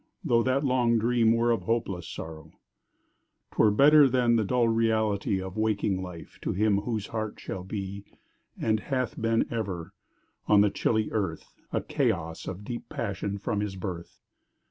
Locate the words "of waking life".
5.39-6.39